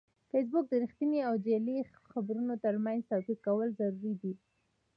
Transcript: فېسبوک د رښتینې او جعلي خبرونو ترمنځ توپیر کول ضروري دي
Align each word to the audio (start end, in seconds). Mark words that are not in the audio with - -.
فېسبوک 0.29 0.65
د 0.69 0.73
رښتینې 0.83 1.19
او 1.29 1.33
جعلي 1.45 1.77
خبرونو 2.11 2.53
ترمنځ 2.63 2.99
توپیر 3.09 3.37
کول 3.45 3.67
ضروري 3.79 4.13
دي 4.21 4.33